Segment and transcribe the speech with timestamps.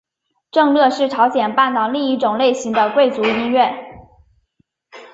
[0.49, 4.01] 正乐是朝鲜半岛另一种类型的贵族音乐。